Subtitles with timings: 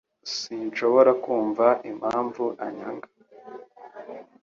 [0.29, 3.07] S Sinshobora kumva impamvu anyanga.